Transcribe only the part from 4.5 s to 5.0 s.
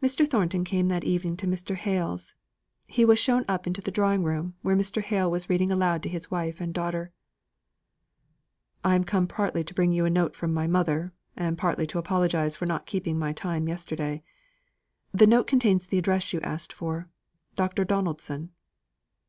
where